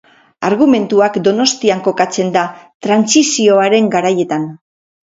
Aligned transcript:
Argumentuak 0.47 1.19
Donostian 1.27 1.85
kokatzen 1.89 2.35
da, 2.39 2.47
Trantsizioaren 2.87 3.97
garaietan. 3.99 4.53